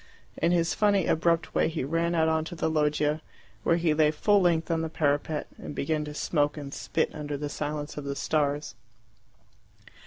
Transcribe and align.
In 0.37 0.51
his 0.51 0.73
funny 0.73 1.05
abrupt 1.05 1.53
way 1.53 1.67
he 1.69 1.83
ran 1.83 2.15
out 2.15 2.27
on 2.27 2.43
to 2.45 2.55
the 2.55 2.71
loggia, 2.71 3.21
where 3.61 3.75
he 3.75 3.93
lay 3.93 4.09
full 4.09 4.41
length 4.41 4.71
on 4.71 4.81
the 4.81 4.89
parapet, 4.89 5.45
and 5.59 5.75
began 5.75 6.03
to 6.05 6.15
smoke 6.15 6.57
and 6.57 6.73
spit 6.73 7.13
under 7.13 7.37
the 7.37 7.49
silence 7.49 7.97
of 7.97 8.05
the 8.05 8.15
stars. 8.15 8.73